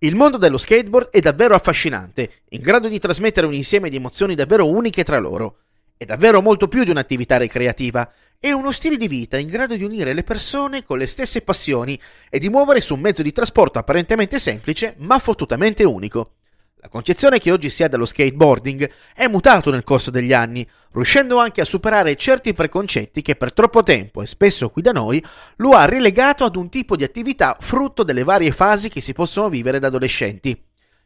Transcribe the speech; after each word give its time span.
Il 0.00 0.14
mondo 0.14 0.36
dello 0.36 0.58
skateboard 0.58 1.08
è 1.10 1.18
davvero 1.18 1.56
affascinante, 1.56 2.42
in 2.50 2.60
grado 2.60 2.86
di 2.86 3.00
trasmettere 3.00 3.48
un 3.48 3.52
insieme 3.52 3.90
di 3.90 3.96
emozioni 3.96 4.36
davvero 4.36 4.70
uniche 4.70 5.02
tra 5.02 5.18
loro. 5.18 5.62
È 5.96 6.04
davvero 6.04 6.40
molto 6.40 6.68
più 6.68 6.84
di 6.84 6.90
un'attività 6.90 7.36
ricreativa, 7.36 8.08
è 8.38 8.52
uno 8.52 8.70
stile 8.70 8.96
di 8.96 9.08
vita 9.08 9.38
in 9.38 9.48
grado 9.48 9.74
di 9.74 9.82
unire 9.82 10.12
le 10.12 10.22
persone 10.22 10.84
con 10.84 10.98
le 10.98 11.06
stesse 11.06 11.40
passioni 11.40 12.00
e 12.30 12.38
di 12.38 12.48
muovere 12.48 12.80
su 12.80 12.94
un 12.94 13.00
mezzo 13.00 13.22
di 13.22 13.32
trasporto 13.32 13.80
apparentemente 13.80 14.38
semplice 14.38 14.94
ma 14.98 15.18
fottutamente 15.18 15.82
unico. 15.82 16.34
La 16.80 16.88
concezione 16.88 17.40
che 17.40 17.50
oggi 17.50 17.70
si 17.70 17.82
ha 17.82 17.88
dello 17.88 18.04
skateboarding 18.04 18.88
è 19.12 19.26
mutato 19.26 19.70
nel 19.70 19.82
corso 19.82 20.12
degli 20.12 20.32
anni, 20.32 20.66
riuscendo 20.92 21.38
anche 21.38 21.60
a 21.60 21.64
superare 21.64 22.14
certi 22.14 22.54
preconcetti 22.54 23.20
che 23.20 23.34
per 23.34 23.52
troppo 23.52 23.82
tempo, 23.82 24.22
e 24.22 24.26
spesso 24.26 24.68
qui 24.68 24.80
da 24.80 24.92
noi, 24.92 25.22
lo 25.56 25.72
ha 25.72 25.86
relegato 25.86 26.44
ad 26.44 26.54
un 26.54 26.68
tipo 26.68 26.94
di 26.94 27.02
attività 27.02 27.56
frutto 27.58 28.04
delle 28.04 28.22
varie 28.22 28.52
fasi 28.52 28.88
che 28.88 29.00
si 29.00 29.12
possono 29.12 29.48
vivere 29.48 29.80
da 29.80 29.88
adolescenti. 29.88 30.56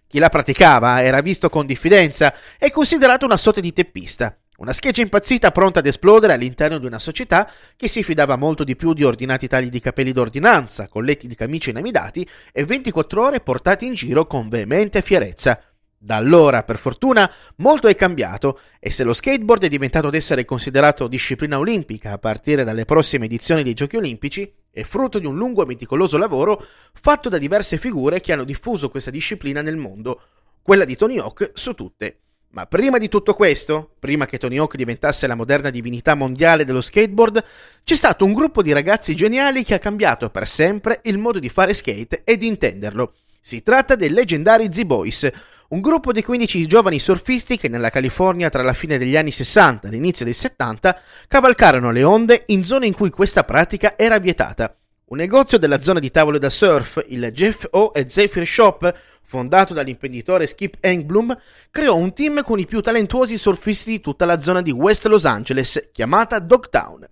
Chi 0.06 0.18
la 0.18 0.28
praticava 0.28 1.02
era 1.02 1.22
visto 1.22 1.48
con 1.48 1.64
diffidenza 1.64 2.34
e 2.58 2.70
considerato 2.70 3.24
una 3.24 3.38
sorta 3.38 3.60
di 3.60 3.72
teppista, 3.72 4.36
una 4.56 4.72
scheggia 4.72 5.02
impazzita 5.02 5.50
pronta 5.50 5.78
ad 5.78 5.86
esplodere 5.86 6.34
all'interno 6.34 6.78
di 6.78 6.86
una 6.86 6.98
società 6.98 7.50
che 7.74 7.88
si 7.88 8.02
fidava 8.02 8.36
molto 8.36 8.64
di 8.64 8.76
più 8.76 8.92
di 8.92 9.02
ordinati 9.02 9.48
tagli 9.48 9.70
di 9.70 9.80
capelli 9.80 10.12
d'ordinanza, 10.12 10.88
colletti 10.88 11.26
di 11.26 11.34
camicie 11.34 11.70
inamidati 11.70 12.28
e 12.52 12.64
24 12.64 13.24
ore 13.24 13.40
portati 13.40 13.86
in 13.86 13.94
giro 13.94 14.26
con 14.26 14.48
veemente 14.48 15.00
fierezza. 15.00 15.60
Da 16.04 16.16
allora, 16.16 16.64
per 16.64 16.78
fortuna, 16.78 17.32
molto 17.56 17.86
è 17.86 17.94
cambiato 17.94 18.58
e 18.80 18.90
se 18.90 19.04
lo 19.04 19.12
skateboard 19.12 19.64
è 19.64 19.68
diventato 19.68 20.08
ad 20.08 20.14
essere 20.14 20.44
considerato 20.44 21.06
disciplina 21.06 21.58
olimpica 21.58 22.10
a 22.10 22.18
partire 22.18 22.64
dalle 22.64 22.84
prossime 22.84 23.26
edizioni 23.26 23.62
dei 23.62 23.72
Giochi 23.72 23.96
Olimpici, 23.96 24.52
è 24.70 24.82
frutto 24.82 25.20
di 25.20 25.26
un 25.26 25.36
lungo 25.36 25.62
e 25.62 25.66
meticoloso 25.66 26.18
lavoro 26.18 26.60
fatto 26.92 27.28
da 27.28 27.38
diverse 27.38 27.76
figure 27.76 28.20
che 28.20 28.32
hanno 28.32 28.42
diffuso 28.42 28.90
questa 28.90 29.10
disciplina 29.10 29.62
nel 29.62 29.76
mondo, 29.76 30.20
quella 30.60 30.84
di 30.84 30.96
Tony 30.96 31.18
Hawk 31.18 31.52
su 31.54 31.72
tutte. 31.74 32.21
Ma 32.54 32.66
prima 32.66 32.98
di 32.98 33.08
tutto 33.08 33.32
questo, 33.32 33.94
prima 33.98 34.26
che 34.26 34.36
Tony 34.36 34.58
Hawk 34.58 34.76
diventasse 34.76 35.26
la 35.26 35.34
moderna 35.34 35.70
divinità 35.70 36.14
mondiale 36.14 36.66
dello 36.66 36.82
skateboard, 36.82 37.42
c'è 37.82 37.94
stato 37.94 38.26
un 38.26 38.34
gruppo 38.34 38.60
di 38.60 38.72
ragazzi 38.72 39.14
geniali 39.14 39.64
che 39.64 39.72
ha 39.72 39.78
cambiato 39.78 40.28
per 40.28 40.46
sempre 40.46 41.00
il 41.04 41.16
modo 41.16 41.38
di 41.38 41.48
fare 41.48 41.72
skate 41.72 42.20
e 42.24 42.36
di 42.36 42.46
intenderlo. 42.46 43.14
Si 43.40 43.62
tratta 43.62 43.96
dei 43.96 44.10
leggendari 44.10 44.70
Z-Boys, 44.70 45.30
un 45.68 45.80
gruppo 45.80 46.12
di 46.12 46.22
15 46.22 46.66
giovani 46.66 46.98
surfisti 46.98 47.56
che 47.56 47.68
nella 47.68 47.88
California 47.88 48.50
tra 48.50 48.62
la 48.62 48.74
fine 48.74 48.98
degli 48.98 49.16
anni 49.16 49.30
60 49.30 49.88
e 49.88 49.90
l'inizio 49.90 50.26
dei 50.26 50.34
70 50.34 51.00
cavalcarono 51.28 51.90
le 51.90 52.02
onde 52.02 52.42
in 52.48 52.64
zone 52.64 52.86
in 52.86 52.92
cui 52.92 53.08
questa 53.08 53.44
pratica 53.44 53.96
era 53.96 54.18
vietata. 54.18 54.76
Un 55.12 55.18
negozio 55.18 55.58
della 55.58 55.82
zona 55.82 56.00
di 56.00 56.10
tavole 56.10 56.38
da 56.38 56.48
surf, 56.48 57.04
il 57.08 57.30
Jeff 57.34 57.66
O. 57.72 57.92
e 57.94 58.06
Zephyr 58.08 58.46
Shop, 58.46 58.94
fondato 59.22 59.74
dall'imprenditore 59.74 60.46
Skip 60.46 60.76
Engblom, 60.80 61.38
creò 61.70 61.96
un 61.96 62.14
team 62.14 62.42
con 62.42 62.58
i 62.58 62.64
più 62.64 62.80
talentuosi 62.80 63.36
surfisti 63.36 63.90
di 63.90 64.00
tutta 64.00 64.24
la 64.24 64.40
zona 64.40 64.62
di 64.62 64.70
West 64.70 65.04
Los 65.04 65.26
Angeles, 65.26 65.90
chiamata 65.92 66.38
Dogtown. 66.38 67.06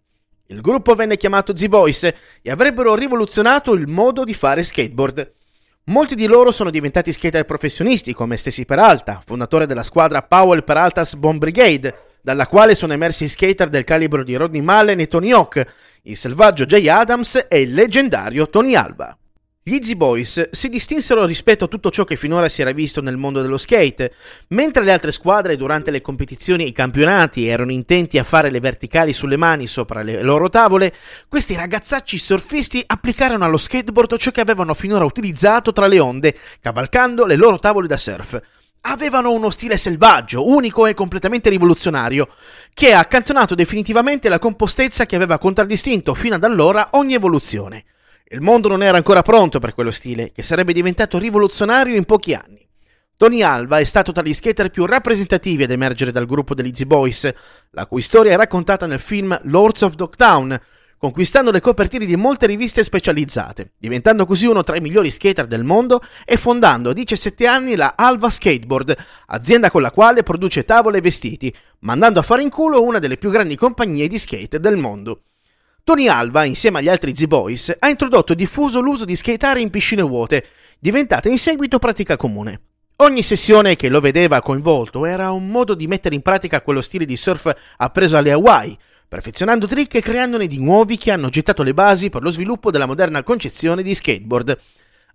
Il 0.46 0.62
gruppo 0.62 0.94
venne 0.94 1.18
chiamato 1.18 1.54
Z-Boys 1.54 2.04
e 2.40 2.50
avrebbero 2.50 2.94
rivoluzionato 2.94 3.74
il 3.74 3.86
modo 3.86 4.24
di 4.24 4.32
fare 4.32 4.62
skateboard. 4.62 5.32
Molti 5.84 6.14
di 6.14 6.24
loro 6.24 6.52
sono 6.52 6.70
diventati 6.70 7.12
skater 7.12 7.44
professionisti, 7.44 8.14
come 8.14 8.38
Stacy 8.38 8.64
Peralta, 8.64 9.22
fondatore 9.22 9.66
della 9.66 9.82
squadra 9.82 10.22
Powell 10.22 10.64
Peralta's 10.64 11.16
Bomb 11.16 11.38
Brigade, 11.38 12.06
dalla 12.22 12.46
quale 12.46 12.74
sono 12.74 12.94
emersi 12.94 13.28
skater 13.28 13.68
del 13.68 13.84
calibro 13.84 14.24
di 14.24 14.36
Rodney 14.36 14.62
Mullen 14.62 15.00
e 15.00 15.06
Tony 15.06 15.32
Hawk, 15.32 15.66
il 16.04 16.16
selvaggio 16.16 16.64
Jay 16.64 16.88
Adams 16.88 17.46
e 17.48 17.60
il 17.60 17.74
leggendario 17.74 18.48
Tony 18.48 18.74
Alba. 18.74 19.14
Gli 19.62 19.74
Easy 19.74 19.94
Boys 19.94 20.48
si 20.50 20.70
distinsero 20.70 21.26
rispetto 21.26 21.66
a 21.66 21.68
tutto 21.68 21.90
ciò 21.90 22.04
che 22.04 22.16
finora 22.16 22.48
si 22.48 22.62
era 22.62 22.72
visto 22.72 23.02
nel 23.02 23.18
mondo 23.18 23.42
dello 23.42 23.58
skate. 23.58 24.14
Mentre 24.48 24.82
le 24.82 24.92
altre 24.92 25.12
squadre 25.12 25.56
durante 25.56 25.90
le 25.90 26.00
competizioni 26.00 26.64
e 26.64 26.68
i 26.68 26.72
campionati 26.72 27.46
erano 27.46 27.70
intenti 27.70 28.18
a 28.18 28.24
fare 28.24 28.50
le 28.50 28.58
verticali 28.58 29.12
sulle 29.12 29.36
mani 29.36 29.66
sopra 29.66 30.02
le 30.02 30.22
loro 30.22 30.48
tavole, 30.48 30.94
questi 31.28 31.54
ragazzacci 31.54 32.16
surfisti 32.16 32.82
applicarono 32.86 33.44
allo 33.44 33.58
skateboard 33.58 34.16
ciò 34.16 34.30
che 34.30 34.40
avevano 34.40 34.72
finora 34.72 35.04
utilizzato 35.04 35.72
tra 35.72 35.86
le 35.86 36.00
onde, 36.00 36.34
cavalcando 36.60 37.26
le 37.26 37.36
loro 37.36 37.58
tavole 37.58 37.86
da 37.86 37.98
surf. 37.98 38.40
Avevano 38.82 39.32
uno 39.32 39.50
stile 39.50 39.76
selvaggio, 39.76 40.48
unico 40.48 40.86
e 40.86 40.94
completamente 40.94 41.50
rivoluzionario, 41.50 42.28
che 42.72 42.92
ha 42.92 42.98
accantonato 42.98 43.54
definitivamente 43.54 44.28
la 44.28 44.38
compostezza 44.38 45.04
che 45.04 45.16
aveva 45.16 45.38
contraddistinto 45.38 46.14
fino 46.14 46.36
ad 46.36 46.44
allora 46.44 46.88
ogni 46.92 47.14
evoluzione. 47.14 47.84
Il 48.28 48.40
mondo 48.40 48.68
non 48.68 48.82
era 48.82 48.96
ancora 48.96 49.22
pronto 49.22 49.58
per 49.58 49.74
quello 49.74 49.90
stile, 49.90 50.32
che 50.32 50.42
sarebbe 50.42 50.72
diventato 50.72 51.18
rivoluzionario 51.18 51.96
in 51.96 52.04
pochi 52.04 52.32
anni. 52.32 52.66
Tony 53.16 53.42
Alva 53.42 53.78
è 53.78 53.84
stato 53.84 54.12
tra 54.12 54.22
gli 54.22 54.32
skater 54.32 54.70
più 54.70 54.86
rappresentativi 54.86 55.64
ad 55.64 55.70
emergere 55.70 56.10
dal 56.10 56.24
gruppo 56.24 56.54
degli 56.54 56.72
Z 56.72 56.84
Boys, 56.84 57.30
la 57.72 57.84
cui 57.84 58.00
storia 58.00 58.32
è 58.32 58.36
raccontata 58.36 58.86
nel 58.86 58.98
film 58.98 59.38
Lords 59.42 59.82
of 59.82 59.94
Dogtown, 59.94 60.58
conquistando 61.00 61.50
le 61.50 61.60
copertine 61.60 62.04
di 62.04 62.14
molte 62.14 62.44
riviste 62.44 62.84
specializzate, 62.84 63.72
diventando 63.78 64.26
così 64.26 64.44
uno 64.44 64.62
tra 64.62 64.76
i 64.76 64.82
migliori 64.82 65.10
skater 65.10 65.46
del 65.46 65.64
mondo 65.64 66.02
e 66.26 66.36
fondando 66.36 66.90
a 66.90 66.92
17 66.92 67.46
anni 67.46 67.74
la 67.74 67.94
Alva 67.96 68.28
Skateboard, 68.28 68.94
azienda 69.28 69.70
con 69.70 69.80
la 69.80 69.92
quale 69.92 70.22
produce 70.22 70.66
tavole 70.66 70.98
e 70.98 71.00
vestiti, 71.00 71.56
mandando 71.80 72.20
a 72.20 72.22
fare 72.22 72.42
in 72.42 72.50
culo 72.50 72.82
una 72.82 72.98
delle 72.98 73.16
più 73.16 73.30
grandi 73.30 73.56
compagnie 73.56 74.08
di 74.08 74.18
skate 74.18 74.60
del 74.60 74.76
mondo. 74.76 75.22
Tony 75.84 76.06
Alva, 76.06 76.44
insieme 76.44 76.80
agli 76.80 76.90
altri 76.90 77.16
Z-Boys, 77.16 77.76
ha 77.78 77.88
introdotto 77.88 78.34
e 78.34 78.36
diffuso 78.36 78.80
l'uso 78.80 79.06
di 79.06 79.16
skateare 79.16 79.58
in 79.58 79.70
piscine 79.70 80.02
vuote, 80.02 80.48
diventata 80.78 81.30
in 81.30 81.38
seguito 81.38 81.78
pratica 81.78 82.18
comune. 82.18 82.60
Ogni 82.96 83.22
sessione 83.22 83.74
che 83.74 83.88
lo 83.88 84.00
vedeva 84.00 84.42
coinvolto 84.42 85.06
era 85.06 85.30
un 85.30 85.48
modo 85.48 85.72
di 85.72 85.86
mettere 85.86 86.14
in 86.14 86.20
pratica 86.20 86.60
quello 86.60 86.82
stile 86.82 87.06
di 87.06 87.16
surf 87.16 87.50
appreso 87.78 88.18
alle 88.18 88.32
Hawaii, 88.32 88.76
perfezionando 89.10 89.66
trick 89.66 89.96
e 89.96 90.00
creandone 90.00 90.46
di 90.46 90.60
nuovi 90.60 90.96
che 90.96 91.10
hanno 91.10 91.30
gettato 91.30 91.64
le 91.64 91.74
basi 91.74 92.10
per 92.10 92.22
lo 92.22 92.30
sviluppo 92.30 92.70
della 92.70 92.86
moderna 92.86 93.24
concezione 93.24 93.82
di 93.82 93.92
skateboard. 93.92 94.56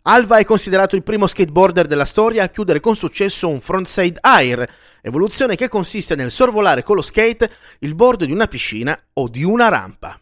Alva 0.01 0.37
è 0.37 0.43
considerato 0.43 0.97
il 0.97 1.01
primo 1.01 1.27
skateboarder 1.27 1.87
della 1.87 2.03
storia 2.03 2.43
a 2.43 2.49
chiudere 2.49 2.81
con 2.81 2.97
successo 2.97 3.47
un 3.47 3.61
frontside 3.61 4.19
air, 4.19 4.69
evoluzione 5.01 5.55
che 5.55 5.69
consiste 5.69 6.15
nel 6.15 6.29
sorvolare 6.29 6.83
con 6.83 6.97
lo 6.97 7.01
skate 7.01 7.49
il 7.79 7.95
bordo 7.95 8.25
di 8.25 8.33
una 8.33 8.47
piscina 8.47 9.01
o 9.13 9.29
di 9.29 9.45
una 9.45 9.69
rampa. 9.69 10.19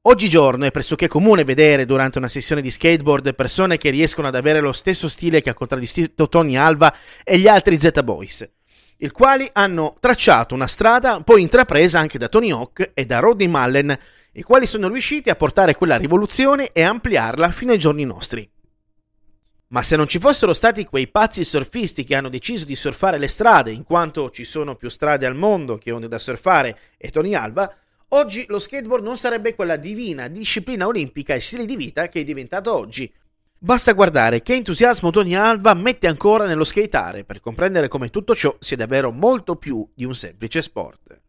Oggigiorno 0.00 0.64
è 0.64 0.70
pressoché 0.70 1.06
comune 1.06 1.44
vedere 1.44 1.84
durante 1.84 2.16
una 2.16 2.28
sessione 2.28 2.62
di 2.62 2.70
skateboard 2.70 3.34
persone 3.34 3.76
che 3.76 3.90
riescono 3.90 4.28
ad 4.28 4.36
avere 4.36 4.60
lo 4.60 4.72
stesso 4.72 5.06
stile 5.10 5.42
che 5.42 5.50
ha 5.50 5.54
contraddistinto 5.54 6.30
Tony 6.30 6.56
Alva 6.56 6.96
e 7.22 7.38
gli 7.38 7.46
altri 7.46 7.78
Z-Boys, 7.78 8.50
i 8.98 9.10
quali 9.10 9.48
hanno 9.52 9.96
tracciato 10.00 10.54
una 10.54 10.66
strada 10.66 11.20
poi 11.20 11.42
intrapresa 11.42 11.98
anche 11.98 12.18
da 12.18 12.28
Tony 12.28 12.50
Hawk 12.50 12.92
e 12.94 13.04
da 13.04 13.18
Rodney 13.18 13.46
Mullen, 13.46 13.98
i 14.32 14.42
quali 14.42 14.66
sono 14.66 14.88
riusciti 14.88 15.28
a 15.28 15.36
portare 15.36 15.74
quella 15.74 15.96
rivoluzione 15.96 16.72
e 16.72 16.82
ampliarla 16.82 17.50
fino 17.50 17.72
ai 17.72 17.78
giorni 17.78 18.04
nostri. 18.04 18.48
Ma 19.68 19.82
se 19.82 19.96
non 19.96 20.06
ci 20.06 20.18
fossero 20.18 20.52
stati 20.52 20.84
quei 20.84 21.08
pazzi 21.08 21.44
surfisti 21.44 22.04
che 22.04 22.14
hanno 22.14 22.28
deciso 22.28 22.64
di 22.64 22.76
surfare 22.76 23.18
le 23.18 23.28
strade, 23.28 23.70
in 23.70 23.84
quanto 23.84 24.30
ci 24.30 24.44
sono 24.44 24.76
più 24.76 24.88
strade 24.88 25.26
al 25.26 25.34
mondo 25.34 25.76
che 25.76 25.90
onde 25.90 26.08
da 26.08 26.18
surfare, 26.18 26.78
e 26.96 27.10
Tony 27.10 27.34
Alva, 27.34 27.74
Oggi 28.10 28.44
lo 28.46 28.60
skateboard 28.60 29.02
non 29.02 29.16
sarebbe 29.16 29.56
quella 29.56 29.74
divina 29.74 30.28
disciplina 30.28 30.86
olimpica 30.86 31.34
e 31.34 31.40
stile 31.40 31.66
di 31.66 31.74
vita 31.74 32.08
che 32.08 32.20
è 32.20 32.24
diventato 32.24 32.72
oggi. 32.72 33.12
Basta 33.58 33.94
guardare 33.94 34.42
che 34.42 34.54
entusiasmo 34.54 35.10
Tony 35.10 35.34
Alva 35.34 35.72
mette 35.72 36.06
ancora 36.06 36.44
nello 36.44 36.62
skateare 36.62 37.24
per 37.24 37.40
comprendere 37.40 37.88
come 37.88 38.10
tutto 38.10 38.34
ciò 38.34 38.54
sia 38.58 38.76
davvero 38.76 39.10
molto 39.10 39.56
più 39.56 39.88
di 39.94 40.04
un 40.04 40.14
semplice 40.14 40.60
sport. 40.60 41.25